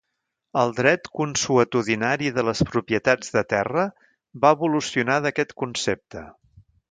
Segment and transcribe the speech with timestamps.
[0.59, 3.85] El dret consuetudinari de les propietats de terra
[4.47, 6.25] va evolucionar d'aquest concepte.